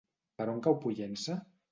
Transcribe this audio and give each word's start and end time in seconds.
Per 0.39 0.47
on 0.53 0.63
cau 0.67 0.77
Pollença? 0.85 1.37